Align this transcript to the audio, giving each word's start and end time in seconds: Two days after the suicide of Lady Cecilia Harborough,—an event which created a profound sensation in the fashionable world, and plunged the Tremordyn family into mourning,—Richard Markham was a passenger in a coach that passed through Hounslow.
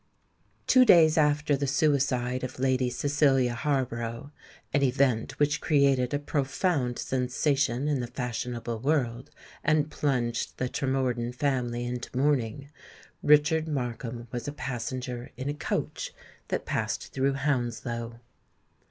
Two 0.65 0.83
days 0.83 1.15
after 1.15 1.55
the 1.55 1.67
suicide 1.67 2.43
of 2.43 2.57
Lady 2.57 2.89
Cecilia 2.89 3.53
Harborough,—an 3.53 4.81
event 4.81 5.37
which 5.37 5.61
created 5.61 6.11
a 6.11 6.17
profound 6.17 6.97
sensation 6.97 7.87
in 7.87 7.99
the 7.99 8.07
fashionable 8.07 8.79
world, 8.79 9.29
and 9.63 9.91
plunged 9.91 10.57
the 10.57 10.67
Tremordyn 10.67 11.35
family 11.35 11.85
into 11.85 12.17
mourning,—Richard 12.17 13.67
Markham 13.67 14.27
was 14.31 14.47
a 14.47 14.51
passenger 14.53 15.29
in 15.37 15.47
a 15.49 15.53
coach 15.53 16.15
that 16.47 16.65
passed 16.65 17.13
through 17.13 17.33
Hounslow. 17.33 18.21